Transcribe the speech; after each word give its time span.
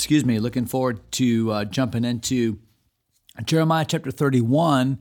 Excuse 0.00 0.24
me, 0.24 0.38
looking 0.38 0.64
forward 0.64 0.98
to 1.12 1.52
uh, 1.52 1.64
jumping 1.66 2.06
into 2.06 2.58
Jeremiah 3.44 3.84
chapter 3.86 4.10
31. 4.10 4.98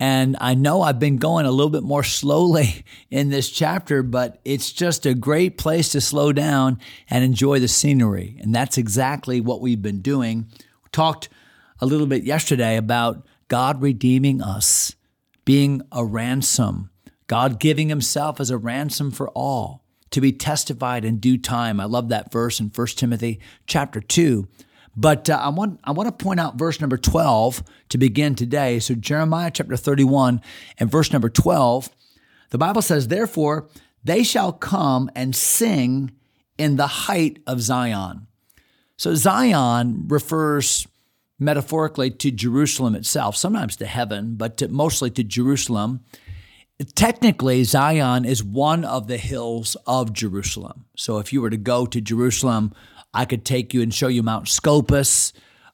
And 0.00 0.38
I 0.40 0.54
know 0.54 0.80
I've 0.80 0.98
been 0.98 1.18
going 1.18 1.44
a 1.44 1.50
little 1.50 1.68
bit 1.68 1.82
more 1.82 2.02
slowly 2.02 2.82
in 3.10 3.28
this 3.28 3.50
chapter, 3.50 4.02
but 4.02 4.40
it's 4.46 4.72
just 4.72 5.04
a 5.04 5.12
great 5.12 5.58
place 5.58 5.90
to 5.90 6.00
slow 6.00 6.32
down 6.32 6.80
and 7.10 7.22
enjoy 7.22 7.58
the 7.60 7.68
scenery. 7.68 8.38
And 8.40 8.54
that's 8.54 8.78
exactly 8.78 9.38
what 9.42 9.60
we've 9.60 9.82
been 9.82 10.00
doing. 10.00 10.46
We 10.82 10.88
talked 10.92 11.28
a 11.78 11.84
little 11.84 12.06
bit 12.06 12.22
yesterday 12.22 12.78
about 12.78 13.26
God 13.48 13.82
redeeming 13.82 14.40
us, 14.40 14.96
being 15.44 15.82
a 15.92 16.06
ransom, 16.06 16.88
God 17.26 17.60
giving 17.60 17.90
himself 17.90 18.40
as 18.40 18.48
a 18.48 18.56
ransom 18.56 19.10
for 19.10 19.28
all 19.32 19.84
to 20.10 20.20
be 20.20 20.32
testified 20.32 21.04
in 21.04 21.18
due 21.18 21.38
time. 21.38 21.80
I 21.80 21.84
love 21.84 22.08
that 22.08 22.32
verse 22.32 22.60
in 22.60 22.68
1 22.74 22.86
Timothy 22.88 23.40
chapter 23.66 24.00
2. 24.00 24.48
But 24.96 25.30
uh, 25.30 25.38
I 25.40 25.50
want 25.50 25.78
I 25.84 25.92
want 25.92 26.08
to 26.08 26.24
point 26.24 26.40
out 26.40 26.58
verse 26.58 26.80
number 26.80 26.98
12 26.98 27.62
to 27.90 27.98
begin 27.98 28.34
today. 28.34 28.80
So 28.80 28.94
Jeremiah 28.94 29.52
chapter 29.52 29.76
31 29.76 30.40
and 30.78 30.90
verse 30.90 31.12
number 31.12 31.28
12, 31.28 31.88
the 32.50 32.58
Bible 32.58 32.82
says, 32.82 33.06
"Therefore 33.06 33.68
they 34.02 34.24
shall 34.24 34.52
come 34.52 35.08
and 35.14 35.36
sing 35.36 36.10
in 36.58 36.76
the 36.76 36.88
height 36.88 37.40
of 37.46 37.60
Zion." 37.60 38.26
So 38.96 39.14
Zion 39.14 40.06
refers 40.08 40.88
metaphorically 41.38 42.10
to 42.10 42.32
Jerusalem 42.32 42.96
itself, 42.96 43.36
sometimes 43.36 43.76
to 43.76 43.86
heaven, 43.86 44.34
but 44.34 44.56
to, 44.56 44.66
mostly 44.66 45.10
to 45.10 45.22
Jerusalem. 45.22 46.00
Technically, 46.94 47.64
Zion 47.64 48.24
is 48.24 48.44
one 48.44 48.84
of 48.84 49.08
the 49.08 49.16
hills 49.16 49.76
of 49.84 50.12
Jerusalem. 50.12 50.84
So 50.96 51.18
if 51.18 51.32
you 51.32 51.42
were 51.42 51.50
to 51.50 51.56
go 51.56 51.86
to 51.86 52.00
Jerusalem, 52.00 52.72
I 53.12 53.24
could 53.24 53.44
take 53.44 53.74
you 53.74 53.82
and 53.82 53.92
show 53.92 54.06
you 54.06 54.22
Mount 54.22 54.46
Scopus. 54.46 55.32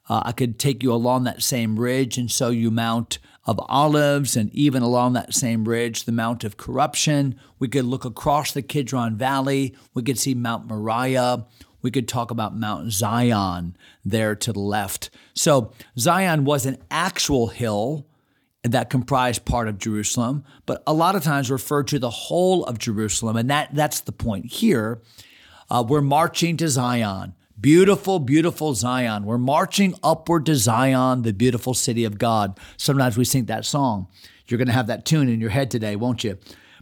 Uh, 0.09 0.23
I 0.25 0.31
could 0.31 0.57
take 0.57 0.81
you 0.81 0.91
along 0.91 1.25
that 1.25 1.43
same 1.43 1.79
ridge 1.79 2.17
and 2.17 2.31
show 2.31 2.49
you 2.49 2.71
Mount 2.71 3.19
of 3.45 3.59
Olives, 3.69 4.35
and 4.35 4.51
even 4.55 4.81
along 4.81 5.13
that 5.13 5.35
same 5.35 5.65
ridge, 5.65 6.05
the 6.05 6.11
Mount 6.11 6.43
of 6.43 6.57
Corruption. 6.57 7.39
We 7.59 7.67
could 7.67 7.85
look 7.85 8.03
across 8.03 8.51
the 8.51 8.63
Kidron 8.63 9.15
Valley. 9.15 9.75
We 9.93 10.01
could 10.01 10.17
see 10.17 10.33
Mount 10.33 10.67
Moriah. 10.67 11.45
We 11.83 11.91
could 11.91 12.07
talk 12.07 12.31
about 12.31 12.57
Mount 12.57 12.91
Zion 12.91 13.77
there 14.03 14.35
to 14.35 14.51
the 14.51 14.59
left. 14.59 15.11
So, 15.35 15.71
Zion 15.99 16.45
was 16.45 16.65
an 16.65 16.79
actual 16.89 17.47
hill 17.47 18.07
that 18.71 18.89
comprised 18.89 19.45
part 19.45 19.67
of 19.67 19.77
Jerusalem, 19.77 20.43
but 20.65 20.81
a 20.87 20.93
lot 20.93 21.15
of 21.15 21.23
times 21.23 21.51
referred 21.51 21.87
to 21.89 21.99
the 21.99 22.09
whole 22.09 22.63
of 22.65 22.79
Jerusalem. 22.79 23.37
And 23.37 23.49
that, 23.49 23.73
that's 23.73 24.01
the 24.01 24.11
point 24.11 24.45
here. 24.45 25.01
Uh, 25.69 25.83
we're 25.87 26.01
marching 26.01 26.57
to 26.57 26.67
Zion. 26.67 27.33
Beautiful, 27.59 28.19
beautiful 28.19 28.73
Zion. 28.73 29.25
We're 29.25 29.37
marching 29.37 29.95
upward 30.03 30.45
to 30.47 30.55
Zion, 30.55 31.21
the 31.21 31.33
beautiful 31.33 31.73
city 31.73 32.03
of 32.03 32.17
God. 32.17 32.59
Sometimes 32.77 33.17
we 33.17 33.25
sing 33.25 33.45
that 33.45 33.65
song. 33.65 34.07
You're 34.47 34.57
going 34.57 34.67
to 34.67 34.73
have 34.73 34.87
that 34.87 35.05
tune 35.05 35.29
in 35.29 35.39
your 35.39 35.49
head 35.49 35.71
today, 35.71 35.95
won't 35.95 36.23
you? 36.23 36.37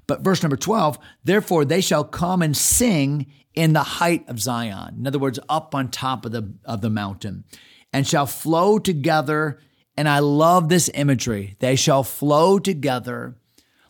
But 0.08 0.22
verse 0.22 0.44
number 0.44 0.58
12, 0.58 0.98
therefore 1.24 1.64
they 1.64 1.80
shall 1.80 2.04
come 2.04 2.42
and 2.42 2.58
sing 2.58 3.28
in 3.54 3.74
the 3.74 3.84
height 3.84 4.28
of 4.28 4.40
Zion. 4.40 4.96
In 4.98 5.08
other 5.08 5.20
words, 5.20 5.40
up 5.48 5.76
on 5.76 5.90
top 5.90 6.26
of 6.26 6.32
the, 6.32 6.54
of 6.66 6.82
the 6.82 6.90
mountain, 6.90 7.44
and 7.94 8.08
shall 8.08 8.26
flow 8.26 8.80
together 8.80 9.60
and 9.96 10.10
I 10.10 10.20
love 10.20 10.70
this 10.70 10.90
imagery. 10.94 11.56
They 11.60 11.76
shall 11.76 12.04
flow 12.04 12.60
together 12.60 13.36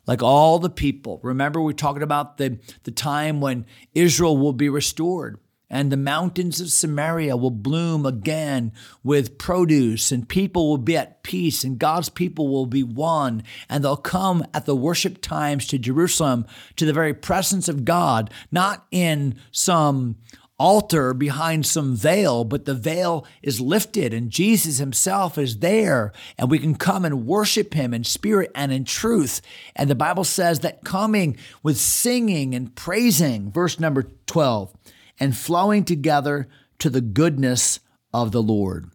like 0.06 0.22
all 0.22 0.60
the 0.60 0.70
people. 0.70 1.20
Remember, 1.24 1.62
we're 1.62 1.72
talking 1.74 2.04
about 2.04 2.38
the, 2.38 2.60
the 2.84 2.92
time 2.92 3.40
when 3.40 3.66
Israel 3.94 4.38
will 4.38 4.54
be 4.54 4.70
restored 4.70 5.40
and 5.74 5.92
the 5.92 5.98
mountains 5.98 6.62
of 6.62 6.70
Samaria 6.70 7.36
will 7.36 7.50
bloom 7.50 8.06
again 8.06 8.72
with 9.04 9.40
produce, 9.40 10.12
and 10.12 10.30
people 10.30 10.70
will 10.70 10.78
be 10.78 10.96
at 10.96 11.24
peace, 11.24 11.64
and 11.64 11.80
God's 11.80 12.10
people 12.10 12.48
will 12.48 12.68
be 12.68 12.84
one, 12.84 13.42
and 13.68 13.84
they'll 13.84 13.98
come 13.98 14.46
at 14.54 14.68
the 14.68 14.76
worship 14.76 15.20
times 15.20 15.66
to 15.68 15.80
Jerusalem 15.80 16.46
to 16.76 16.86
the 16.86 16.94
very 16.94 17.16
presence 17.16 17.68
of 17.68 17.86
God, 17.86 18.30
not 18.52 18.86
in 18.92 19.40
some 19.52 20.18
altar 20.64 21.14
behind 21.14 21.66
some 21.66 21.94
veil, 21.94 22.46
but 22.46 22.64
the 22.64 22.74
veil 22.74 23.28
is 23.42 23.60
lifted 23.60 24.14
and 24.14 24.32
Jesus 24.32 24.78
himself 24.78 25.38
is 25.38 25.60
there 25.60 26.14
and 26.38 26.50
we 26.50 26.58
can 26.58 26.74
come 26.74 27.04
and 27.04 27.28
worship 27.28 27.74
him 27.74 27.94
in 27.94 28.06
spirit 28.06 28.50
and 28.56 28.72
in 28.72 28.86
truth. 28.86 29.42
And 29.76 29.90
the 29.90 29.94
Bible 29.94 30.24
says 30.24 30.62
that 30.62 30.86
coming 30.86 31.36
with 31.64 31.78
singing 31.78 32.56
and 32.56 32.74
praising, 32.74 33.52
verse 33.52 33.78
number 33.78 34.04
12, 34.26 34.74
and 35.20 35.36
flowing 35.36 35.84
together 35.84 36.48
to 36.80 36.90
the 36.90 37.02
goodness 37.02 37.82
of 38.14 38.32
the 38.32 38.42
Lord. 38.42 38.90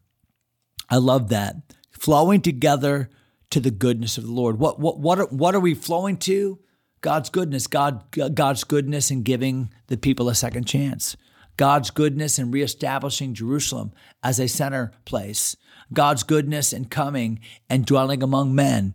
I 0.88 0.96
love 0.96 1.28
that. 1.28 1.56
Flowing 1.90 2.40
together 2.40 3.10
to 3.50 3.60
the 3.60 3.70
goodness 3.70 4.16
of 4.16 4.24
the 4.24 4.32
Lord. 4.32 4.58
What 4.58 4.80
what 4.80 4.98
what 5.00 5.20
are, 5.20 5.26
what 5.26 5.54
are 5.54 5.60
we 5.60 5.74
flowing 5.74 6.16
to? 6.18 6.60
God's 7.02 7.28
goodness, 7.28 7.66
God 7.66 8.04
God's 8.34 8.64
goodness 8.64 9.10
in 9.10 9.22
giving 9.22 9.70
the 9.88 9.98
people 9.98 10.30
a 10.30 10.34
second 10.34 10.66
chance. 10.66 11.14
God's 11.58 11.90
goodness 11.90 12.38
in 12.38 12.52
reestablishing 12.52 13.34
Jerusalem 13.34 13.92
as 14.22 14.38
a 14.38 14.46
center 14.46 14.92
place, 15.04 15.56
God's 15.92 16.22
goodness 16.22 16.72
in 16.72 16.84
coming 16.84 17.40
and 17.68 17.84
dwelling 17.84 18.22
among 18.22 18.54
men 18.54 18.94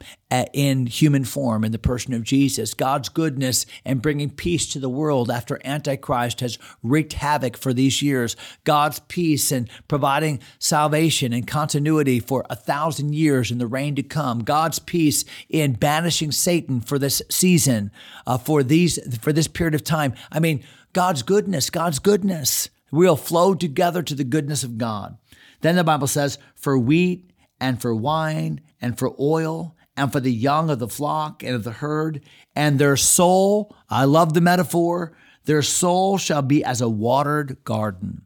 in 0.53 0.85
human 0.85 1.25
form 1.25 1.63
in 1.63 1.73
the 1.73 1.79
person 1.79 2.13
of 2.13 2.23
Jesus, 2.23 2.73
God's 2.73 3.09
goodness 3.09 3.66
in 3.85 4.00
bringing 4.00 4.29
peace 4.29 4.72
to 4.72 4.79
the 4.79 4.90
world 4.90 5.29
after 5.29 5.59
Antichrist 5.66 6.40
has 6.40 6.57
wreaked 6.81 7.13
havoc 7.13 7.57
for 7.57 7.73
these 7.73 8.02
years, 8.02 8.35
God's 8.63 9.00
peace 9.00 9.52
in 9.52 9.68
providing 9.88 10.40
salvation 10.57 11.34
and 11.34 11.46
continuity 11.46 12.19
for 12.19 12.46
a 12.50 12.56
thousand 12.56 13.13
years 13.13 13.52
in 13.52 13.57
the 13.57 13.68
reign 13.68 13.96
to 13.96 14.03
come, 14.03 14.40
God's 14.40 14.79
peace 14.79 15.25
in 15.50 15.73
banishing 15.73 16.31
Satan 16.31 16.79
for 16.79 16.97
this 16.97 17.22
season, 17.29 17.91
uh, 18.25 18.38
for 18.38 18.63
these 18.63 19.00
for 19.19 19.34
this 19.34 19.47
period 19.47 19.75
of 19.75 19.84
time. 19.84 20.13
I 20.31 20.40
mean, 20.40 20.63
God's 20.94 21.24
goodness, 21.24 21.70
God's 21.70 22.00
goodness. 22.00 22.70
We'll 22.92 23.16
flow 23.16 23.56
together 23.56 24.04
to 24.04 24.16
the 24.16 24.24
goodness 24.24 24.64
of 24.64 24.78
God. 24.78 25.18
Then 25.62 25.76
the 25.76 25.84
Bible 25.84 26.08
says, 26.08 26.38
for 26.56 26.78
wheat 26.78 27.31
and 27.59 27.81
for 27.81 27.96
wine 27.96 28.62
and 28.80 28.98
for 28.98 29.16
oil 29.20 29.76
and 29.98 30.12
for 30.12 30.20
the 30.20 30.32
young 30.32 30.70
of 30.70 30.80
the 30.80 30.88
flock 30.88 31.44
and 31.44 31.56
of 31.56 31.64
the 31.64 31.72
herd, 31.72 32.22
and 32.56 32.80
their 32.80 32.98
soul, 32.98 33.76
I 33.90 34.06
love 34.06 34.34
the 34.34 34.42
metaphor, 34.42 35.16
their 35.46 35.62
soul 35.62 36.18
shall 36.18 36.42
be 36.42 36.64
as 36.64 36.82
a 36.82 36.90
watered 36.90 37.64
garden. 37.64 38.24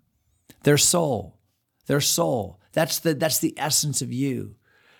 Their 0.63 0.77
soul, 0.77 1.37
their 1.87 2.01
soul. 2.01 2.59
That's 2.71 2.99
the, 2.99 3.13
that's 3.13 3.39
the 3.39 3.53
essence 3.57 4.01
of 4.01 4.13
you. 4.13 4.55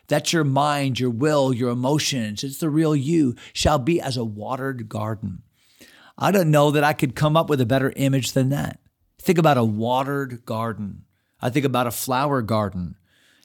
That's 0.08 0.34
your 0.34 0.44
mind, 0.44 1.00
your 1.00 1.10
will, 1.10 1.54
your 1.54 1.70
emotions. 1.70 2.44
It's 2.44 2.60
the 2.60 2.70
real 2.70 2.96
you, 2.96 3.36
shall 3.54 3.80
be 3.80 4.00
as 4.02 4.18
a 4.18 4.26
watered 4.26 4.90
garden. 4.90 5.44
I 6.18 6.32
don't 6.32 6.52
know 6.52 6.72
that 6.72 6.84
I 6.84 6.94
could 6.94 7.16
come 7.16 7.38
up 7.38 7.50
with 7.50 7.62
a 7.62 7.66
better 7.66 7.94
image 7.96 8.32
than 8.32 8.50
that. 8.50 8.80
Think 9.22 9.38
about 9.38 9.58
a 9.58 9.64
watered 9.64 10.46
garden. 10.46 11.04
I 11.42 11.50
think 11.50 11.66
about 11.66 11.88
a 11.88 11.92
flower 11.92 12.42
garden. 12.42 12.96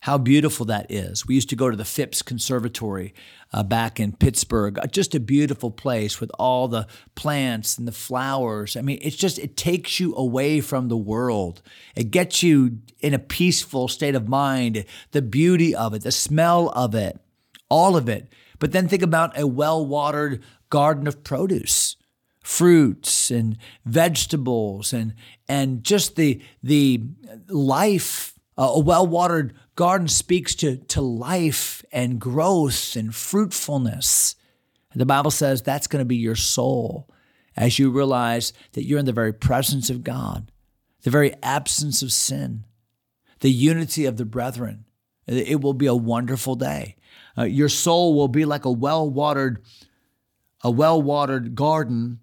How 0.02 0.18
beautiful 0.18 0.66
that 0.66 0.90
is. 0.90 1.26
We 1.26 1.36
used 1.36 1.50
to 1.50 1.56
go 1.56 1.70
to 1.70 1.76
the 1.76 1.84
Phipps 1.84 2.22
Conservatory 2.22 3.14
uh, 3.52 3.62
back 3.62 4.00
in 4.00 4.16
Pittsburgh. 4.16 4.78
Uh, 4.78 4.86
just 4.86 5.14
a 5.14 5.20
beautiful 5.20 5.70
place 5.70 6.20
with 6.20 6.30
all 6.40 6.66
the 6.66 6.88
plants 7.14 7.78
and 7.78 7.86
the 7.86 7.92
flowers. 7.92 8.76
I 8.76 8.80
mean, 8.80 8.98
it's 9.00 9.16
just, 9.16 9.38
it 9.38 9.56
takes 9.56 10.00
you 10.00 10.16
away 10.16 10.60
from 10.60 10.88
the 10.88 10.96
world. 10.96 11.62
It 11.94 12.10
gets 12.10 12.42
you 12.42 12.78
in 13.00 13.14
a 13.14 13.18
peaceful 13.20 13.86
state 13.86 14.16
of 14.16 14.26
mind, 14.26 14.84
the 15.12 15.22
beauty 15.22 15.72
of 15.72 15.94
it, 15.94 16.02
the 16.02 16.10
smell 16.10 16.70
of 16.70 16.96
it, 16.96 17.20
all 17.68 17.96
of 17.96 18.08
it. 18.08 18.32
But 18.58 18.72
then 18.72 18.88
think 18.88 19.02
about 19.02 19.38
a 19.38 19.46
well 19.46 19.86
watered 19.86 20.42
garden 20.68 21.06
of 21.06 21.22
produce 21.22 21.96
fruits 22.42 23.30
and 23.30 23.56
vegetables 23.84 24.92
and 24.92 25.14
and 25.48 25.84
just 25.84 26.16
the 26.16 26.42
the 26.62 27.02
life 27.48 28.34
uh, 28.58 28.72
a 28.74 28.80
well-watered 28.80 29.54
garden 29.76 30.08
speaks 30.08 30.54
to 30.54 30.76
to 30.76 31.00
life 31.00 31.84
and 31.92 32.20
growth 32.20 32.96
and 32.96 33.14
fruitfulness 33.14 34.34
the 34.94 35.06
bible 35.06 35.30
says 35.30 35.62
that's 35.62 35.86
going 35.86 36.00
to 36.00 36.06
be 36.06 36.16
your 36.16 36.36
soul 36.36 37.08
as 37.56 37.78
you 37.78 37.90
realize 37.90 38.52
that 38.72 38.84
you're 38.84 38.98
in 38.98 39.06
the 39.06 39.12
very 39.12 39.32
presence 39.32 39.88
of 39.88 40.02
god 40.02 40.50
the 41.02 41.10
very 41.10 41.32
absence 41.42 42.02
of 42.02 42.12
sin 42.12 42.64
the 43.42 43.50
unity 43.50 44.06
of 44.06 44.16
the 44.16 44.24
brethren. 44.24 44.84
It 45.26 45.60
will 45.60 45.74
be 45.74 45.86
a 45.86 45.94
wonderful 45.94 46.54
day. 46.54 46.96
Uh, 47.36 47.42
your 47.42 47.68
soul 47.68 48.14
will 48.14 48.28
be 48.28 48.44
like 48.44 48.64
a 48.64 48.72
well-watered 48.72 49.62
a 50.62 50.70
well-watered 50.70 51.54
garden 51.54 52.20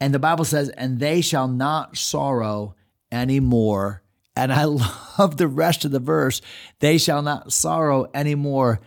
and 0.00 0.14
the 0.14 0.18
Bible 0.18 0.44
says 0.44 0.68
and 0.70 0.98
they 0.98 1.20
shall 1.20 1.48
not 1.48 1.96
sorrow 1.96 2.74
anymore. 3.10 4.02
And 4.36 4.52
I 4.52 4.64
love 5.18 5.36
the 5.36 5.48
rest 5.48 5.84
of 5.84 5.90
the 5.90 5.98
verse. 5.98 6.40
They 6.80 6.98
shall 6.98 7.22
not 7.22 7.52
sorrow 7.52 8.08
anymore 8.14 8.80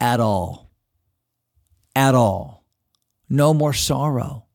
at 0.00 0.20
all. 0.20 0.70
At 1.94 2.14
all. 2.14 2.64
No 3.28 3.52
more 3.52 3.72
sorrow. 3.72 4.46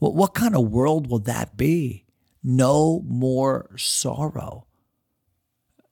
Well, 0.00 0.12
what 0.12 0.34
kind 0.34 0.54
of 0.54 0.70
world 0.70 1.10
will 1.10 1.20
that 1.20 1.56
be? 1.56 2.04
No 2.42 3.02
more 3.06 3.70
sorrow. 3.76 4.66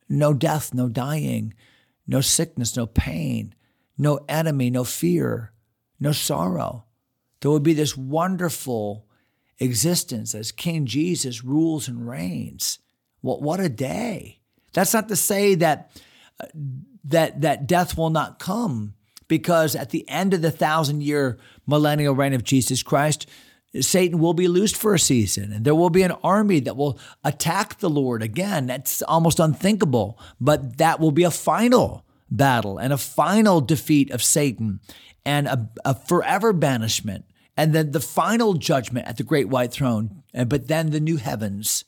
No 0.08 0.32
death, 0.32 0.72
no 0.72 0.88
dying, 0.88 1.54
no 2.06 2.20
sickness, 2.20 2.76
no 2.76 2.86
pain, 2.86 3.54
no 3.98 4.20
enemy, 4.28 4.70
no 4.70 4.84
fear, 4.84 5.52
no 5.98 6.12
sorrow. 6.12 6.85
There 7.40 7.50
will 7.50 7.60
be 7.60 7.74
this 7.74 7.96
wonderful 7.96 9.06
existence 9.58 10.34
as 10.34 10.52
King 10.52 10.86
Jesus 10.86 11.44
rules 11.44 11.88
and 11.88 12.08
reigns. 12.08 12.78
What, 13.20 13.42
what 13.42 13.60
a 13.60 13.68
day. 13.68 14.40
That's 14.72 14.94
not 14.94 15.08
to 15.08 15.16
say 15.16 15.54
that, 15.56 15.90
uh, 16.40 16.46
that, 17.04 17.40
that 17.40 17.66
death 17.66 17.96
will 17.96 18.10
not 18.10 18.38
come, 18.38 18.94
because 19.28 19.74
at 19.74 19.90
the 19.90 20.08
end 20.08 20.34
of 20.34 20.42
the 20.42 20.50
thousand 20.50 21.02
year 21.02 21.38
millennial 21.66 22.14
reign 22.14 22.32
of 22.32 22.44
Jesus 22.44 22.82
Christ, 22.82 23.26
Satan 23.80 24.18
will 24.18 24.34
be 24.34 24.48
loosed 24.48 24.76
for 24.76 24.94
a 24.94 24.98
season, 24.98 25.52
and 25.52 25.64
there 25.64 25.74
will 25.74 25.90
be 25.90 26.02
an 26.02 26.12
army 26.22 26.60
that 26.60 26.76
will 26.76 26.98
attack 27.24 27.78
the 27.78 27.90
Lord 27.90 28.22
again. 28.22 28.66
That's 28.66 29.02
almost 29.02 29.40
unthinkable, 29.40 30.18
but 30.40 30.78
that 30.78 31.00
will 31.00 31.10
be 31.10 31.24
a 31.24 31.30
final 31.30 32.05
battle 32.30 32.78
and 32.78 32.92
a 32.92 32.98
final 32.98 33.60
defeat 33.60 34.10
of 34.10 34.22
Satan 34.22 34.80
and 35.24 35.46
a, 35.46 35.70
a 35.84 35.94
forever 35.94 36.52
banishment, 36.52 37.24
and 37.56 37.74
then 37.74 37.92
the 37.92 38.00
final 38.00 38.54
judgment 38.54 39.08
at 39.08 39.16
the 39.16 39.22
great 39.22 39.48
white 39.48 39.72
throne, 39.72 40.22
And, 40.32 40.48
but 40.48 40.68
then 40.68 40.90
the 40.90 41.00
new 41.00 41.16
heavens 41.16 41.84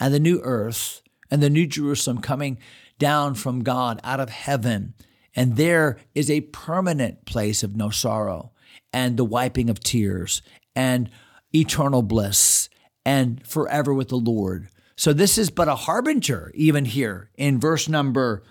and 0.00 0.12
the 0.12 0.20
new 0.20 0.40
earth 0.42 1.00
and 1.30 1.42
the 1.42 1.48
new 1.48 1.66
Jerusalem 1.66 2.20
coming 2.20 2.58
down 2.98 3.34
from 3.34 3.62
God 3.62 4.00
out 4.04 4.20
of 4.20 4.28
heaven. 4.28 4.94
And 5.34 5.56
there 5.56 5.98
is 6.14 6.30
a 6.30 6.42
permanent 6.42 7.24
place 7.24 7.62
of 7.62 7.76
no 7.76 7.88
sorrow 7.90 8.52
and 8.92 9.16
the 9.16 9.24
wiping 9.24 9.70
of 9.70 9.80
tears 9.80 10.42
and 10.76 11.08
eternal 11.54 12.02
bliss 12.02 12.68
and 13.06 13.46
forever 13.46 13.94
with 13.94 14.08
the 14.08 14.16
Lord. 14.16 14.68
So 14.96 15.12
this 15.12 15.38
is 15.38 15.50
but 15.50 15.68
a 15.68 15.74
harbinger, 15.74 16.52
even 16.54 16.84
here 16.84 17.30
in 17.36 17.58
verse 17.58 17.88
number 17.88 18.42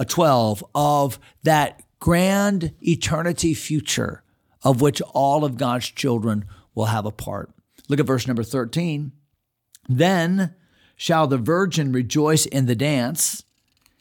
uh, 0.00 0.04
12, 0.04 0.64
of 0.74 1.20
that 1.44 1.82
grand 2.00 2.72
eternity 2.80 3.54
future 3.54 4.22
of 4.62 4.80
which 4.80 5.00
all 5.12 5.44
of 5.44 5.56
God's 5.56 5.88
children 5.88 6.44
will 6.74 6.86
have 6.86 7.06
a 7.06 7.10
part. 7.10 7.50
Look 7.88 8.00
at 8.00 8.06
verse 8.06 8.26
number 8.26 8.42
13. 8.42 9.12
Then 9.88 10.54
shall 10.96 11.26
the 11.26 11.38
virgin 11.38 11.92
rejoice 11.92 12.46
in 12.46 12.66
the 12.66 12.74
dance. 12.74 13.44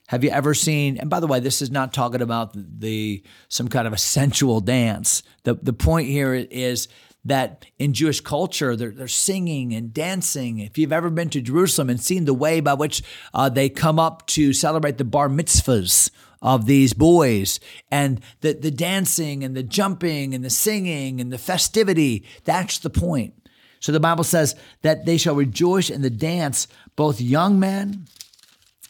Have 0.07 0.23
you 0.23 0.31
ever 0.31 0.53
seen, 0.53 0.97
and 0.97 1.09
by 1.09 1.19
the 1.19 1.27
way, 1.27 1.39
this 1.39 1.61
is 1.61 1.71
not 1.71 1.93
talking 1.93 2.21
about 2.21 2.51
the 2.55 3.23
some 3.47 3.67
kind 3.67 3.87
of 3.87 3.93
a 3.93 3.97
sensual 3.97 4.59
dance. 4.59 5.23
The, 5.43 5.53
the 5.55 5.73
point 5.73 6.07
here 6.07 6.33
is 6.33 6.87
that 7.25 7.65
in 7.77 7.93
Jewish 7.93 8.21
culture, 8.21 8.75
they're, 8.75 8.91
they're 8.91 9.07
singing 9.07 9.73
and 9.73 9.93
dancing. 9.93 10.59
If 10.59 10.77
you've 10.77 10.93
ever 10.93 11.09
been 11.09 11.29
to 11.31 11.41
Jerusalem 11.41 11.89
and 11.89 11.99
seen 11.99 12.25
the 12.25 12.33
way 12.33 12.59
by 12.59 12.73
which 12.73 13.03
uh, 13.33 13.49
they 13.49 13.69
come 13.69 13.99
up 13.99 14.25
to 14.27 14.53
celebrate 14.53 14.97
the 14.97 15.03
bar 15.03 15.29
mitzvahs 15.29 16.09
of 16.41 16.65
these 16.65 16.93
boys 16.93 17.59
and 17.91 18.21
the, 18.41 18.53
the 18.53 18.71
dancing 18.71 19.43
and 19.43 19.55
the 19.55 19.63
jumping 19.63 20.33
and 20.33 20.43
the 20.43 20.49
singing 20.49 21.19
and 21.19 21.33
the 21.33 21.37
festivity, 21.37 22.25
that's 22.45 22.79
the 22.79 22.89
point. 22.89 23.33
So 23.81 23.91
the 23.91 23.99
Bible 23.99 24.23
says 24.23 24.55
that 24.81 25.05
they 25.05 25.17
shall 25.17 25.35
rejoice 25.35 25.89
in 25.89 26.01
the 26.01 26.09
dance, 26.09 26.67
both 26.95 27.21
young 27.21 27.59
men 27.59 28.05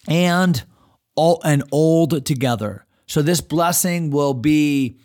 and 0.08 0.64
all 1.16 1.42
and 1.44 1.64
old 1.72 2.26
together. 2.26 2.86
So 3.08 3.22
this 3.22 3.42
blessing 3.42 4.12
will 4.12 4.34
be 4.34 5.00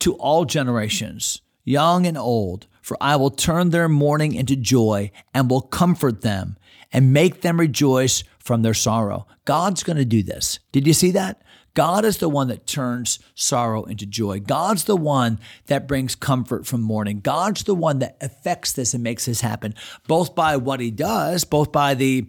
to 0.00 0.14
all 0.14 0.44
generations 0.44 1.40
young 1.66 2.06
and 2.06 2.16
old, 2.16 2.66
for 2.80 2.96
I 3.00 3.16
will 3.16 3.30
turn 3.30 3.68
their 3.68 3.88
mourning 3.88 4.32
into 4.32 4.56
joy 4.56 5.10
and 5.34 5.50
will 5.50 5.60
comfort 5.60 6.22
them 6.22 6.56
and 6.90 7.12
make 7.12 7.42
them 7.42 7.60
rejoice 7.60 8.24
from 8.38 8.62
their 8.62 8.72
sorrow. 8.72 9.26
God's 9.44 9.82
going 9.82 9.98
to 9.98 10.04
do 10.06 10.22
this. 10.22 10.60
Did 10.72 10.86
you 10.86 10.94
see 10.94 11.10
that? 11.10 11.42
God 11.74 12.06
is 12.06 12.16
the 12.18 12.30
one 12.30 12.48
that 12.48 12.66
turns 12.66 13.18
sorrow 13.34 13.84
into 13.84 14.06
joy. 14.06 14.40
God's 14.40 14.84
the 14.84 14.96
one 14.96 15.38
that 15.66 15.86
brings 15.86 16.14
comfort 16.14 16.66
from 16.66 16.80
mourning. 16.80 17.20
God's 17.20 17.64
the 17.64 17.74
one 17.74 17.98
that 17.98 18.16
affects 18.22 18.72
this 18.72 18.94
and 18.94 19.02
makes 19.02 19.26
this 19.26 19.42
happen, 19.42 19.74
both 20.06 20.34
by 20.34 20.56
what 20.56 20.80
he 20.80 20.90
does, 20.90 21.44
both 21.44 21.72
by 21.72 21.92
the 21.92 22.28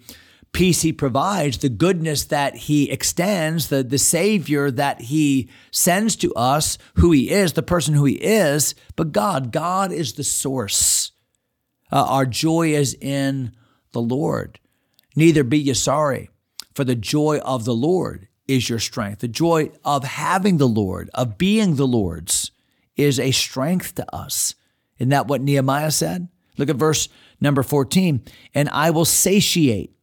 peace 0.57 0.81
he 0.81 0.91
provides, 0.91 1.59
the 1.59 1.69
goodness 1.69 2.23
that 2.23 2.55
he 2.55 2.89
extends, 2.89 3.67
the, 3.67 3.83
the 3.83 3.99
savior 3.99 4.71
that 4.71 4.99
he 5.01 5.47
sends 5.69 6.15
to 6.15 6.33
us, 6.33 6.79
who 6.95 7.11
he 7.11 7.29
is, 7.29 7.53
the 7.53 7.61
person 7.61 7.93
who 7.93 8.05
he 8.05 8.15
is, 8.15 8.73
but 8.95 9.11
God, 9.11 9.51
God 9.51 9.91
is 9.91 10.13
the 10.13 10.23
source. 10.23 11.11
Uh, 11.91 12.03
our 12.03 12.25
joy 12.25 12.73
is 12.73 12.95
in 12.99 13.51
the 13.91 14.01
Lord. 14.01 14.59
Neither 15.15 15.43
be 15.43 15.59
ye 15.59 15.75
sorry, 15.75 16.31
for 16.73 16.83
the 16.83 16.95
joy 16.95 17.37
of 17.45 17.63
the 17.65 17.75
Lord 17.75 18.27
is 18.47 18.67
your 18.67 18.79
strength. 18.79 19.19
The 19.19 19.27
joy 19.27 19.69
of 19.85 20.05
having 20.05 20.57
the 20.57 20.67
Lord, 20.67 21.11
of 21.13 21.37
being 21.37 21.75
the 21.75 21.85
Lord's, 21.85 22.49
is 22.95 23.19
a 23.19 23.29
strength 23.29 23.93
to 23.93 24.15
us. 24.15 24.55
Isn't 24.97 25.09
that 25.09 25.27
what 25.27 25.41
Nehemiah 25.41 25.91
said? 25.91 26.29
Look 26.57 26.69
at 26.69 26.77
verse 26.77 27.09
number 27.39 27.61
14. 27.61 28.23
And 28.55 28.69
I 28.69 28.89
will 28.89 29.05
satiate 29.05 29.93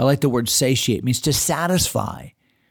I 0.00 0.02
like 0.04 0.22
the 0.22 0.30
word 0.30 0.48
satiate, 0.48 1.04
means 1.04 1.20
to 1.20 1.32
satisfy 1.34 2.28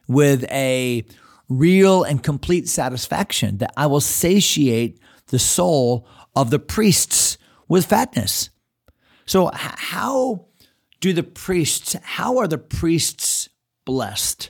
with 0.08 0.46
a 0.50 1.06
real 1.48 2.02
and 2.02 2.24
complete 2.24 2.68
satisfaction, 2.68 3.60
that 3.60 3.72
I 3.78 3.86
will 3.86 4.02
satiate 4.02 5.00
the 5.28 5.38
soul 5.38 6.08
of 6.36 6.50
the 6.50 6.58
priests 6.58 7.38
with 7.68 7.86
fatness. 7.86 8.50
So, 9.28 9.52
how 9.54 10.48
do 11.02 11.14
the 11.14 11.22
priests, 11.22 11.96
how 12.02 12.40
are 12.40 12.48
the 12.48 12.58
priests 12.58 13.50
blessed 13.86 14.50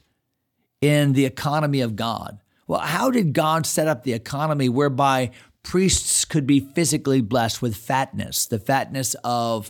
in 0.79 1.11
the 1.11 1.25
economy 1.25 1.81
of 1.81 1.97
God? 1.97 2.39
Well, 2.65 2.79
how 2.79 3.11
did 3.11 3.33
God 3.33 3.65
set 3.65 3.89
up 3.89 4.05
the 4.05 4.13
economy 4.13 4.69
whereby 4.69 5.31
priests 5.63 6.23
could 6.23 6.47
be 6.47 6.61
physically 6.61 7.19
blessed 7.19 7.61
with 7.61 7.75
fatness, 7.75 8.45
the 8.45 8.57
fatness 8.57 9.17
of 9.25 9.69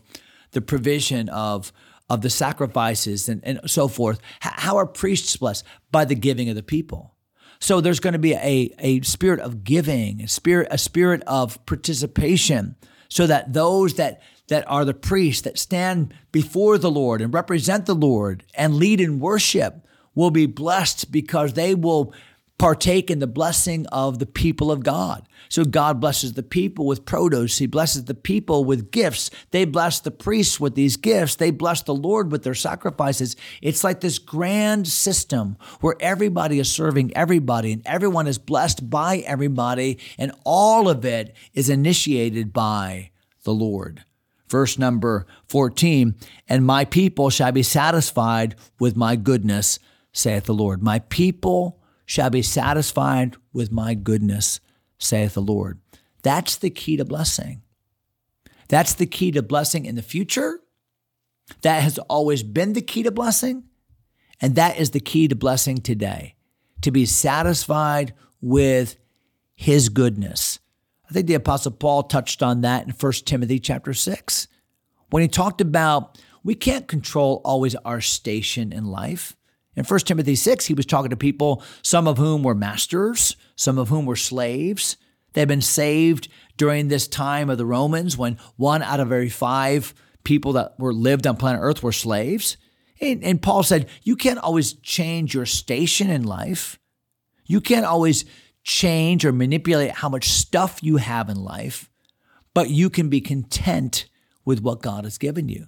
the 0.52 0.62
provision 0.62 1.28
of 1.30 1.74
of 2.10 2.22
the 2.22 2.30
sacrifices 2.30 3.30
and, 3.30 3.42
and 3.44 3.60
so 3.66 3.88
forth. 3.88 4.20
How 4.40 4.78
are 4.78 4.86
priests 4.86 5.36
blessed? 5.38 5.64
By 5.92 6.06
the 6.06 6.16
giving 6.16 6.50
of 6.50 6.56
the 6.56 6.64
people. 6.64 7.16
So 7.60 7.82
there's 7.82 8.00
going 8.00 8.14
to 8.14 8.20
be 8.20 8.34
a, 8.34 8.74
a 8.80 9.02
spirit 9.02 9.40
of 9.40 9.64
giving, 9.64 10.22
a 10.22 10.28
spirit, 10.28 10.70
a 10.72 10.78
spirit 10.78 11.24
of 11.28 11.64
participation, 11.66 12.76
so 13.10 13.28
that 13.28 13.54
those 13.54 13.96
that 13.96 14.22
that 14.48 14.70
are 14.70 14.84
the 14.84 14.94
priests 14.94 15.44
that 15.44 15.60
stand 15.60 16.14
before 16.32 16.78
the 16.78 16.92
Lord 16.92 17.22
and 17.22 17.34
represent 17.34 17.86
the 17.86 17.94
Lord 17.94 18.44
and 18.56 18.76
lead 18.76 19.00
in 19.00 19.20
worship 19.20 19.86
will 20.16 20.32
be 20.32 20.48
blessed 20.48 21.12
because 21.12 21.54
they 21.54 21.76
will 21.76 22.14
partake 22.58 23.10
in 23.12 23.20
the 23.20 23.28
blessing 23.28 23.86
of 23.88 24.20
the 24.20 24.26
people 24.26 24.72
of 24.72 24.84
God. 24.84 25.28
So 25.50 25.66
God 25.66 26.00
blesses 26.00 26.34
the 26.34 26.44
people 26.44 26.86
with 26.86 27.06
produce. 27.06 27.58
He 27.58 27.66
blesses 27.66 28.06
the 28.06 28.14
people 28.14 28.64
with 28.64 28.92
gifts. 28.92 29.32
They 29.50 29.66
bless 29.66 30.00
the 30.00 30.12
priests 30.12 30.60
with 30.60 30.76
these 30.76 30.96
gifts. 30.96 31.36
They 31.36 31.50
bless 31.50 31.82
the 31.82 31.96
Lord 31.96 32.32
with 32.32 32.44
their 32.44 32.54
sacrifices. 32.54 33.36
It's 33.62 33.84
like 33.84 34.00
this 34.00 34.20
grand 34.20 34.88
system 34.88 35.58
where 35.82 35.96
everybody 36.00 36.60
is 36.60 36.72
serving 36.72 37.16
everybody 37.18 37.74
and 37.74 37.82
everyone 37.86 38.28
is 38.28 38.38
blessed 38.38 38.90
by 38.90 39.18
everybody. 39.18 39.98
And 40.20 40.32
all 40.46 40.88
of 40.88 41.04
it 41.04 41.36
is 41.54 41.70
initiated 41.70 42.54
by 42.54 43.10
the 43.44 43.54
Lord. 43.54 44.04
Verse 44.50 44.80
number 44.80 45.28
14, 45.48 46.16
and 46.48 46.66
my 46.66 46.84
people 46.84 47.30
shall 47.30 47.52
be 47.52 47.62
satisfied 47.62 48.56
with 48.80 48.96
my 48.96 49.16
goodness, 49.16 49.78
saith 50.12 50.46
the 50.46 50.56
Lord. 50.56 50.82
My 50.82 51.00
people 51.00 51.80
shall 52.06 52.32
be 52.32 52.42
satisfied 52.42 53.36
with 53.54 53.72
my 53.72 53.94
goodness, 53.94 54.60
saith 55.00 55.34
the 55.34 55.42
Lord. 55.42 55.80
That's 56.22 56.56
the 56.58 56.70
key 56.70 56.98
to 56.98 57.06
blessing. 57.06 57.64
That's 58.68 58.94
the 58.94 59.08
key 59.08 59.32
to 59.32 59.42
blessing 59.42 59.86
in 59.86 59.96
the 59.96 60.02
future. 60.02 60.60
That 61.64 61.82
has 61.82 61.98
always 61.98 62.44
been 62.44 62.74
the 62.74 62.82
key 62.82 63.04
to 63.04 63.12
blessing. 63.12 63.64
And 64.40 64.56
that 64.56 64.78
is 64.78 64.92
the 64.92 65.00
key 65.00 65.28
to 65.28 65.36
blessing 65.36 65.80
today 65.80 66.36
to 66.82 66.92
be 66.92 67.06
satisfied 67.06 68.14
with 68.42 68.96
his 69.56 69.90
goodness. 69.90 70.60
I 71.10 71.14
think 71.14 71.28
the 71.28 71.34
apostle 71.34 71.72
Paul 71.72 72.04
touched 72.04 72.44
on 72.44 72.62
that 72.62 72.86
in 72.86 72.92
1 72.92 73.12
Timothy 73.26 73.60
chapter 73.60 73.94
6 73.94 74.48
when 75.10 75.22
he 75.22 75.28
talked 75.28 75.60
about 75.60 76.18
we 76.44 76.56
can't 76.56 76.88
control 76.88 77.42
always 77.44 77.76
our 77.76 78.00
station 78.00 78.72
in 78.72 78.86
life. 78.86 79.36
In 79.80 79.86
1 79.86 80.00
Timothy 80.02 80.36
6, 80.36 80.66
he 80.66 80.74
was 80.74 80.86
talking 80.86 81.10
to 81.10 81.16
people, 81.16 81.64
some 81.82 82.06
of 82.06 82.18
whom 82.18 82.44
were 82.44 82.54
masters, 82.54 83.38
some 83.56 83.78
of 83.78 83.88
whom 83.88 84.06
were 84.06 84.18
slaves. 84.18 84.98
They'd 85.32 85.48
been 85.48 85.62
saved 85.62 86.28
during 86.58 86.90
this 86.90 87.08
time 87.08 87.50
of 87.50 87.58
the 87.58 87.66
Romans 87.66 88.18
when 88.18 88.38
one 88.58 88.82
out 88.82 89.00
of 89.00 89.10
every 89.14 89.30
five 89.30 89.94
people 90.26 90.52
that 90.54 90.78
were 90.78 90.94
lived 90.94 91.26
on 91.26 91.38
planet 91.38 91.62
Earth 91.64 91.82
were 91.82 91.94
slaves. 91.94 92.58
And, 93.00 93.24
and 93.24 93.42
Paul 93.42 93.64
said, 93.64 93.88
You 94.04 94.18
can't 94.18 94.40
always 94.40 94.74
change 94.74 95.34
your 95.34 95.46
station 95.46 96.10
in 96.10 96.24
life. 96.24 96.78
You 97.46 97.62
can't 97.62 97.86
always 97.86 98.26
change 98.64 99.24
or 99.24 99.32
manipulate 99.32 99.92
how 99.92 100.10
much 100.10 100.28
stuff 100.28 100.84
you 100.84 100.98
have 100.98 101.30
in 101.30 101.42
life, 101.42 101.90
but 102.54 102.70
you 102.70 102.90
can 102.90 103.08
be 103.08 103.22
content 103.22 104.08
with 104.44 104.60
what 104.60 104.82
God 104.82 105.06
has 105.06 105.18
given 105.18 105.48
you. 105.48 105.68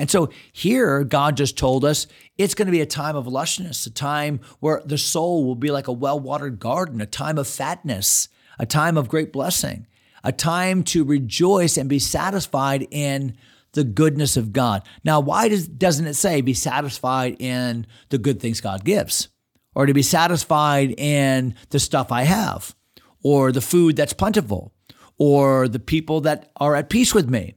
And 0.00 0.10
so 0.10 0.30
here, 0.50 1.04
God 1.04 1.36
just 1.36 1.58
told 1.58 1.84
us 1.84 2.06
it's 2.38 2.54
going 2.54 2.64
to 2.64 2.72
be 2.72 2.80
a 2.80 2.86
time 2.86 3.16
of 3.16 3.26
lushness, 3.26 3.86
a 3.86 3.90
time 3.90 4.40
where 4.58 4.80
the 4.82 4.96
soul 4.96 5.44
will 5.44 5.54
be 5.54 5.70
like 5.70 5.88
a 5.88 5.92
well 5.92 6.18
watered 6.18 6.58
garden, 6.58 7.02
a 7.02 7.06
time 7.06 7.36
of 7.36 7.46
fatness, 7.46 8.30
a 8.58 8.64
time 8.64 8.96
of 8.96 9.10
great 9.10 9.30
blessing, 9.30 9.86
a 10.24 10.32
time 10.32 10.84
to 10.84 11.04
rejoice 11.04 11.76
and 11.76 11.86
be 11.86 11.98
satisfied 11.98 12.88
in 12.90 13.36
the 13.72 13.84
goodness 13.84 14.38
of 14.38 14.54
God. 14.54 14.88
Now, 15.04 15.20
why 15.20 15.50
does, 15.50 15.68
doesn't 15.68 16.06
it 16.06 16.14
say 16.14 16.40
be 16.40 16.54
satisfied 16.54 17.36
in 17.38 17.86
the 18.08 18.16
good 18.16 18.40
things 18.40 18.62
God 18.62 18.86
gives? 18.86 19.28
Or 19.74 19.84
to 19.84 19.92
be 19.92 20.02
satisfied 20.02 20.98
in 20.98 21.54
the 21.68 21.78
stuff 21.78 22.10
I 22.10 22.22
have, 22.22 22.74
or 23.22 23.52
the 23.52 23.60
food 23.60 23.96
that's 23.96 24.14
plentiful, 24.14 24.72
or 25.18 25.68
the 25.68 25.78
people 25.78 26.22
that 26.22 26.50
are 26.56 26.74
at 26.74 26.88
peace 26.88 27.14
with 27.14 27.28
me? 27.28 27.54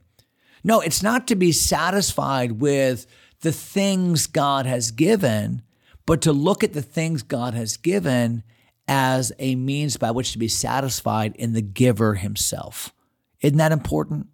No, 0.64 0.80
it's 0.80 1.02
not 1.02 1.28
to 1.28 1.36
be 1.36 1.52
satisfied 1.52 2.52
with 2.52 3.06
the 3.42 3.52
things 3.52 4.26
God 4.26 4.64
has 4.64 4.90
given, 4.90 5.62
but 6.06 6.22
to 6.22 6.32
look 6.32 6.64
at 6.64 6.72
the 6.72 6.82
things 6.82 7.22
God 7.22 7.52
has 7.52 7.76
given 7.76 8.42
as 8.88 9.32
a 9.38 9.54
means 9.54 9.98
by 9.98 10.10
which 10.10 10.32
to 10.32 10.38
be 10.38 10.48
satisfied 10.48 11.36
in 11.36 11.52
the 11.52 11.62
giver 11.62 12.14
himself. 12.14 12.92
Isn't 13.40 13.58
that 13.58 13.72
important? 13.72 14.28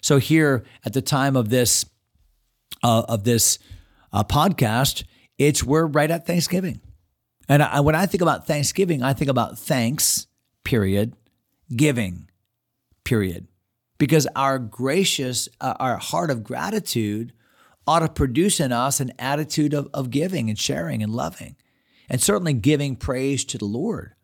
So 0.00 0.18
here 0.18 0.64
at 0.84 0.92
the 0.92 1.02
time 1.02 1.36
of 1.36 1.48
this 1.50 1.84
uh, 2.84 3.02
of 3.08 3.24
this 3.24 3.58
uh, 4.12 4.22
podcast, 4.22 5.02
it's 5.36 5.64
we're 5.64 5.86
right 5.86 6.10
at 6.10 6.26
Thanksgiving, 6.26 6.80
and 7.48 7.62
I, 7.62 7.80
when 7.80 7.96
I 7.96 8.06
think 8.06 8.22
about 8.22 8.46
Thanksgiving, 8.46 9.02
I 9.02 9.12
think 9.12 9.30
about 9.30 9.58
thanks, 9.58 10.28
period, 10.64 11.14
giving, 11.74 12.30
period, 13.04 13.48
because 13.98 14.26
our 14.34 14.58
gracious, 14.58 15.48
uh, 15.60 15.74
our 15.78 15.96
heart 15.96 16.30
of 16.30 16.44
gratitude 16.44 17.32
ought 17.86 18.00
to 18.00 18.08
produce 18.08 18.60
in 18.60 18.72
us 18.72 19.00
an 19.00 19.12
attitude 19.18 19.74
of, 19.74 19.88
of 19.92 20.10
giving 20.10 20.48
and 20.48 20.58
sharing 20.58 21.02
and 21.02 21.12
loving, 21.12 21.56
and 22.08 22.22
certainly 22.22 22.52
giving 22.52 22.96
praise 22.96 23.44
to 23.44 23.58
the 23.58 23.64
Lord. 23.64 24.14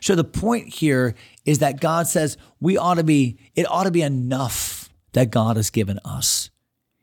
So 0.00 0.14
the 0.14 0.24
point 0.24 0.68
here 0.68 1.14
is 1.44 1.58
that 1.58 1.80
God 1.80 2.06
says 2.06 2.36
we 2.60 2.76
ought 2.76 2.94
to 2.94 3.04
be, 3.04 3.38
it 3.54 3.70
ought 3.70 3.84
to 3.84 3.90
be 3.90 4.02
enough 4.02 4.90
that 5.12 5.30
God 5.30 5.56
has 5.56 5.70
given 5.70 5.98
us. 6.04 6.50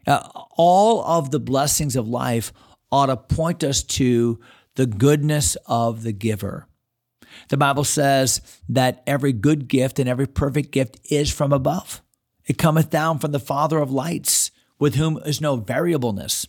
Uh, 0.07 0.27
all 0.51 1.03
of 1.03 1.31
the 1.31 1.39
blessings 1.39 1.95
of 1.95 2.07
life 2.07 2.51
ought 2.91 3.07
to 3.07 3.17
point 3.17 3.63
us 3.63 3.83
to 3.83 4.39
the 4.75 4.85
goodness 4.85 5.57
of 5.67 6.03
the 6.03 6.13
giver. 6.13 6.67
The 7.49 7.57
Bible 7.57 7.83
says 7.83 8.41
that 8.69 9.03
every 9.05 9.33
good 9.33 9.67
gift 9.67 9.99
and 9.99 10.09
every 10.09 10.25
perfect 10.25 10.71
gift 10.71 10.99
is 11.11 11.31
from 11.31 11.53
above. 11.53 12.01
It 12.49 12.57
cometh 12.57 12.89
down 12.89 13.19
from 13.19 13.31
the 13.31 13.39
Father 13.39 13.77
of 13.77 13.91
lights, 13.91 14.49
with 14.79 14.95
whom 14.95 15.17
is 15.19 15.39
no 15.39 15.57
variableness, 15.57 16.47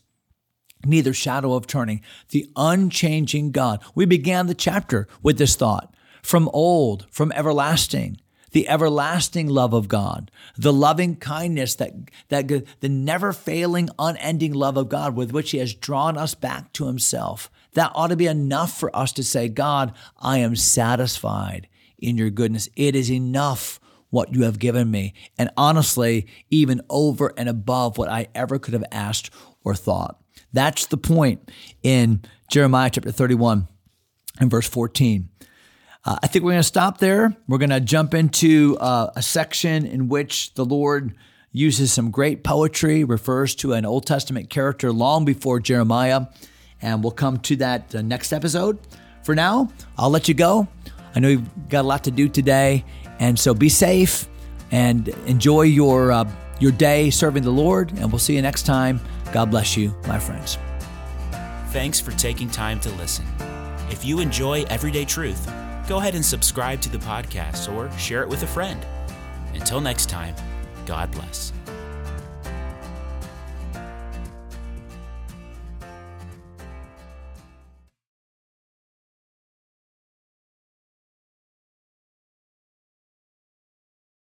neither 0.85 1.12
shadow 1.12 1.52
of 1.52 1.66
turning, 1.66 2.00
the 2.30 2.50
unchanging 2.57 3.50
God. 3.52 3.83
We 3.95 4.07
began 4.07 4.47
the 4.47 4.54
chapter 4.54 5.07
with 5.23 5.37
this 5.37 5.57
thought 5.57 5.95
from 6.23 6.49
old, 6.54 7.07
from 7.11 7.30
everlasting 7.33 8.16
the 8.52 8.69
everlasting 8.69 9.47
love 9.47 9.73
of 9.73 9.87
God, 9.87 10.30
the 10.57 10.73
loving 10.73 11.14
kindness 11.14 11.76
that, 11.76 11.92
that 12.30 12.49
the 12.80 12.88
never 12.88 13.33
failing, 13.33 13.88
unending 13.97 14.52
love 14.52 14.76
of 14.76 14.88
God 14.88 15.14
with 15.14 15.30
which 15.30 15.52
He 15.52 15.59
has 15.59 15.73
drawn 15.73 16.16
us 16.16 16.35
back 16.35 16.73
to 16.73 16.87
Himself. 16.87 17.49
That 17.75 17.92
ought 17.95 18.09
to 18.09 18.16
be 18.16 18.26
enough 18.26 18.76
for 18.76 18.95
us 18.97 19.12
to 19.12 19.23
say, 19.23 19.49
God, 19.49 19.95
I 20.19 20.38
am 20.38 20.57
satisfied 20.57 21.69
in 21.97 22.16
your 22.16 22.30
goodness. 22.30 22.69
It 22.75 22.97
is 22.97 23.11
enough 23.11 23.78
what 24.11 24.35
you 24.35 24.43
have 24.43 24.59
given 24.59 24.90
me. 24.90 25.14
And 25.38 25.50
honestly, 25.57 26.26
even 26.50 26.83
over 26.90 27.33
and 27.37 27.49
above 27.49 27.97
what 27.97 28.09
I 28.09 28.29
ever 28.35 28.59
could 28.59 28.75
have 28.75 28.85
asked 28.93 29.31
or 29.64 29.75
thought. 29.75 30.21
That's 30.52 30.87
the 30.87 30.97
point 30.97 31.50
in 31.83 32.23
Jeremiah 32.50 32.90
chapter 32.90 33.12
31 33.12 33.69
and 34.40 34.50
verse 34.50 34.69
14. 34.69 35.29
Uh, 36.05 36.17
I 36.23 36.26
think 36.26 36.45
we're 36.45 36.52
going 36.52 36.61
to 36.61 36.64
stop 36.64 36.99
there. 36.99 37.37
We're 37.47 37.59
going 37.59 37.71
to 37.71 37.81
jump 37.81 38.14
into 38.14 38.76
uh, 38.81 39.11
a 39.14 39.23
section 39.23 39.85
in 39.85 40.09
which 40.09 40.55
the 40.55 40.64
Lord 40.64 41.14
uses 41.52 41.93
some 41.93 42.11
great 42.11 42.43
poetry, 42.43 43.05
refers 43.05 43.55
to 43.57 43.75
an 43.75 43.85
Old 43.85 44.07
Testament 44.07 44.50
character 44.50 44.93
long 44.93 45.25
before 45.25 45.61
Jeremiah, 45.61 46.26
and 46.81 47.02
we'll 47.02 47.11
come 47.11 47.38
to 47.40 47.57
that 47.57 47.95
uh, 47.95 48.02
next 48.02 48.33
episode. 48.33 48.79
For 49.25 49.35
now, 49.35 49.71
I'll 49.99 50.11
let 50.11 50.29
you 50.29 50.35
go. 50.35 50.69
I 51.14 51.21
know 51.21 51.29
you've 51.29 51.69
got 51.69 51.83
a 51.83 51.88
lot 51.88 52.05
to 52.05 52.11
do 52.11 52.29
today, 52.29 52.85
and 53.21 53.39
so 53.39 53.55
be 53.55 53.69
safe 53.69 54.27
and 54.73 55.09
enjoy 55.27 55.62
your 55.62 56.11
uh, 56.11 56.29
your 56.59 56.73
day 56.73 57.11
serving 57.11 57.45
the 57.45 57.50
Lord. 57.50 57.93
And 57.93 58.11
we'll 58.11 58.19
see 58.19 58.35
you 58.35 58.43
next 58.43 58.65
time. 58.65 59.00
God 59.33 59.50
bless 59.50 59.77
you, 59.77 59.95
my 60.09 60.19
friends. 60.19 60.59
Thanks 61.69 62.00
for 62.00 62.11
taking 62.12 62.50
time 62.50 62.81
to 62.81 62.91
listen. 62.95 63.25
If 63.89 64.05
you 64.05 64.19
enjoy 64.19 64.65
Everyday 64.65 65.05
Truth 65.05 65.49
go 65.91 65.99
ahead 65.99 66.15
and 66.15 66.25
subscribe 66.25 66.81
to 66.81 66.89
the 66.89 66.99
podcast 66.99 67.73
or 67.75 67.91
share 67.99 68.23
it 68.23 68.29
with 68.29 68.45
a 68.45 68.47
friend. 68.47 68.87
Until 69.55 69.81
next 69.81 70.09
time, 70.09 70.37
God 70.87 71.11
bless. 71.11 71.53